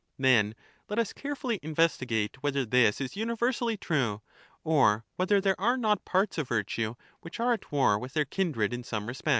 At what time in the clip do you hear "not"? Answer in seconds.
5.77-6.05